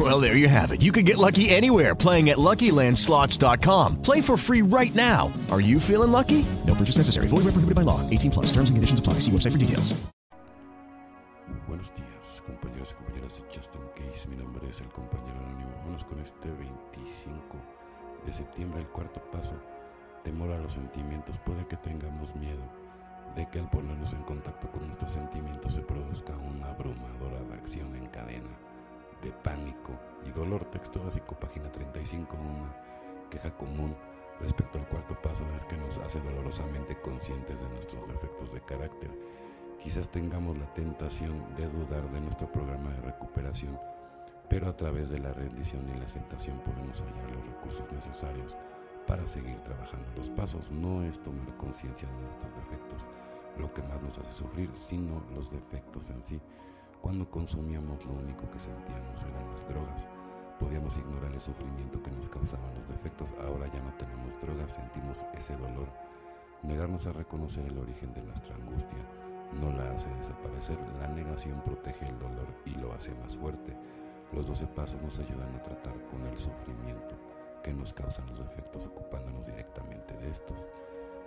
[0.00, 0.80] Well, there you have it.
[0.80, 4.00] You can get lucky anywhere playing at LuckyLandSlots.com.
[4.00, 5.30] Play for free right now.
[5.50, 6.46] Are you feeling lucky?
[6.66, 7.28] No purchase necessary.
[7.28, 8.00] Void where prohibited by law.
[8.08, 8.46] 18 plus.
[8.46, 9.20] Terms and conditions apply.
[9.20, 9.92] See website for details.
[11.68, 14.26] Buenos días, compañeros y compañeras de Justin Case.
[14.26, 15.70] Mi nombre es el compañero anónimo.
[15.84, 17.36] Vamos con este 25
[18.24, 19.54] de septiembre, el cuarto paso.
[20.24, 21.38] Temor a los sentimientos.
[21.44, 22.64] Puede que tengamos miedo
[23.36, 28.06] de que al ponernos en contacto con nuestros sentimientos se produzca una abrumadora reacción en
[28.06, 28.69] cadena
[29.22, 29.92] de pánico
[30.26, 30.64] y dolor.
[30.66, 33.94] Texto básico, página 35, una queja común
[34.40, 39.10] respecto al cuarto paso es que nos hace dolorosamente conscientes de nuestros defectos de carácter.
[39.82, 43.78] Quizás tengamos la tentación de dudar de nuestro programa de recuperación,
[44.48, 48.56] pero a través de la rendición y la aceptación podemos hallar los recursos necesarios
[49.06, 50.06] para seguir trabajando.
[50.16, 53.08] Los pasos no es tomar conciencia de nuestros defectos,
[53.58, 56.40] lo que más nos hace sufrir, sino los defectos en sí.
[57.02, 60.06] Cuando consumíamos lo único que sentíamos eran las drogas.
[60.58, 63.34] Podíamos ignorar el sufrimiento que nos causaban los defectos.
[63.40, 65.88] Ahora ya no tenemos drogas, sentimos ese dolor.
[66.62, 68.98] Negarnos a reconocer el origen de nuestra angustia
[69.58, 70.78] no la hace desaparecer.
[71.00, 73.74] La negación protege el dolor y lo hace más fuerte.
[74.32, 77.16] Los 12 pasos nos ayudan a tratar con el sufrimiento
[77.64, 80.66] que nos causan los defectos ocupándonos directamente de estos.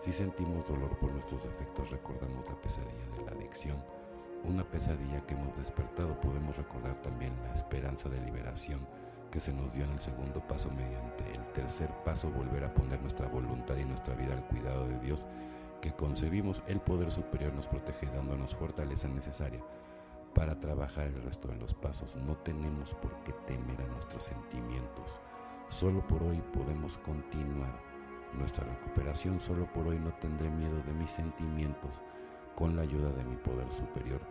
[0.01, 3.77] Si sentimos dolor por nuestros defectos, recordamos la pesadilla de la adicción
[4.43, 8.85] una pesadilla que hemos despertado, podemos recordar también la esperanza de liberación
[9.31, 13.01] que se nos dio en el segundo paso mediante el tercer paso, volver a poner
[13.01, 15.25] nuestra voluntad y nuestra vida al cuidado de Dios
[15.81, 16.61] que concebimos.
[16.67, 19.59] El poder superior nos protege dándonos fortaleza necesaria
[20.35, 22.15] para trabajar el resto de los pasos.
[22.15, 25.19] No tenemos por qué temer a nuestros sentimientos.
[25.69, 27.79] Solo por hoy podemos continuar
[28.33, 29.39] nuestra recuperación.
[29.39, 32.01] Solo por hoy no tendré miedo de mis sentimientos
[32.55, 34.21] con la ayuda de mi poder superior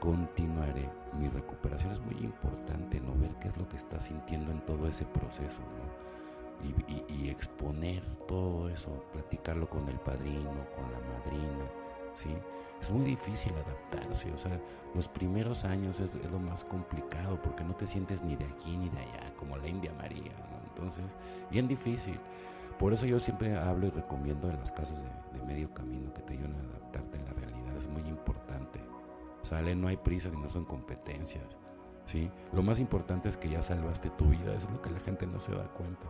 [0.00, 0.88] continuaré.
[1.18, 3.14] Mi recuperación es muy importante, ¿no?
[3.14, 6.06] Ver qué es lo que está sintiendo en todo ese proceso, ¿no?
[7.08, 11.66] Y, exponer todo eso, platicarlo con el padrino, con la madrina,
[12.14, 12.30] ¿sí?
[12.80, 14.58] Es muy difícil adaptarse, o sea,
[14.94, 18.88] los primeros años es, lo más complicado porque no te sientes ni de aquí ni
[18.88, 20.68] de allá, como la India María, ¿no?
[20.68, 21.04] Entonces,
[21.50, 22.18] bien difícil.
[22.78, 26.22] Por eso yo siempre hablo y recomiendo en las casas de, de medio camino que
[26.22, 28.80] te ayuden a adaptarte a la realidad, es muy importante.
[29.42, 31.44] Sale, no hay prisa ni no son competencias.
[32.06, 32.30] ¿sí?
[32.52, 35.26] Lo más importante es que ya salvaste tu vida, eso es lo que la gente
[35.26, 36.06] no se da cuenta.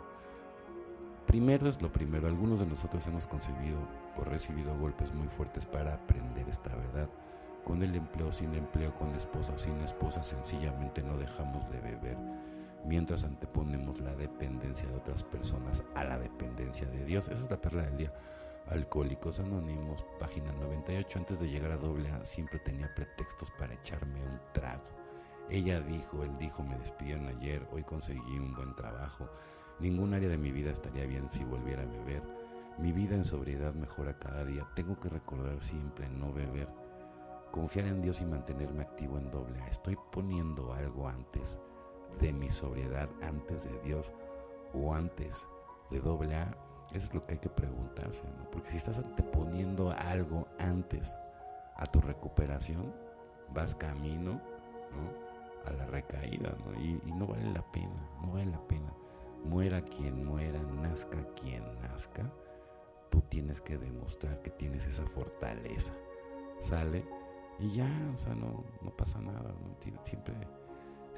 [1.27, 3.79] Primero es lo primero, algunos de nosotros hemos concebido
[4.17, 7.09] o recibido golpes muy fuertes para aprender esta verdad.
[7.65, 12.17] Con el empleo, sin empleo, con esposa o sin esposa, sencillamente no dejamos de beber,
[12.85, 17.29] mientras anteponemos la dependencia de otras personas a la dependencia de Dios.
[17.29, 18.13] Esa es la perla del día.
[18.69, 21.19] Alcohólicos Anónimos, página 98.
[21.19, 24.85] Antes de llegar a doble A, siempre tenía pretextos para echarme un trago.
[25.49, 29.29] Ella dijo, él dijo, me despidieron ayer, hoy conseguí un buen trabajo.
[29.79, 32.23] Ningún área de mi vida estaría bien si volviera a beber.
[32.79, 34.67] Mi vida en sobriedad mejora cada día.
[34.75, 36.69] Tengo que recordar siempre no beber.
[37.53, 39.69] Confiar en Dios y mantenerme activo en doble A.
[39.69, 41.59] Estoy poniendo algo antes
[42.21, 44.13] de mi sobriedad, antes de Dios
[44.73, 45.47] o antes
[45.91, 46.55] de doble A
[46.93, 48.23] eso es lo que hay que preguntarse.
[48.53, 51.17] Porque si estás anteponiendo algo antes
[51.77, 52.95] a tu recuperación,
[53.53, 55.71] vas camino ¿no?
[55.71, 56.57] a la recaída.
[56.79, 58.93] Y, no vale la pena, no vale la pena.
[59.45, 62.33] Muera quien muera, nazca quien nazca,
[63.11, 65.93] tú tienes que demostrar que tienes esa fortaleza.
[66.61, 67.05] Sale
[67.59, 69.55] y ya, o sea, no, no pasa nada.
[70.03, 70.35] Siempre,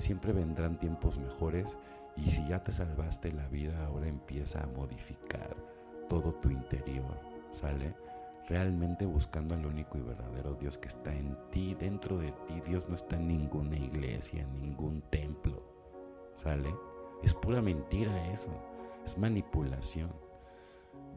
[0.08, 1.76] siempre vendrán tiempos mejores
[2.16, 5.54] y si ya te salvaste la vida, ahora empieza a modificar
[6.08, 7.20] todo tu interior,
[7.52, 7.94] ¿sale?
[8.48, 12.58] Realmente buscando al único y verdadero Dios que está en ti, dentro de ti.
[12.66, 15.62] Dios no está en ninguna iglesia, en ningún templo,
[16.36, 16.74] ¿sale?
[17.22, 18.48] Es pura mentira eso,
[19.04, 20.10] es manipulación.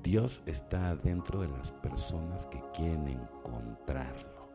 [0.03, 4.49] Dios está dentro de las personas que quieren encontrarlo.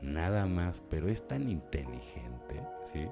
[0.00, 2.60] Nada más, pero es tan inteligente,
[2.92, 3.06] ¿sí?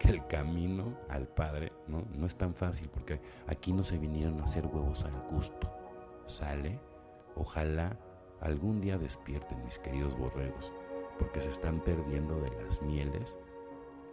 [0.00, 2.06] Que el camino al Padre ¿no?
[2.14, 5.70] no es tan fácil, porque aquí no se vinieron a hacer huevos al gusto.
[6.26, 6.80] Sale,
[7.36, 7.98] ojalá
[8.40, 10.72] algún día despierten mis queridos borregos,
[11.18, 13.36] porque se están perdiendo de las mieles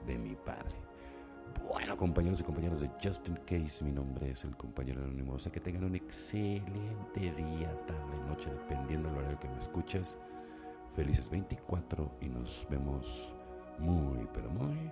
[0.06, 0.76] de mi Padre.
[1.70, 5.36] Bueno, compañeros y compañeras de Justin Case, mi nombre es el compañero anónimo.
[5.36, 10.18] O sea, que tengan un excelente día, tarde, noche, dependiendo del horario que me escuches.
[10.98, 13.34] felices 24 y nos vemos
[13.80, 14.92] muy, pero muy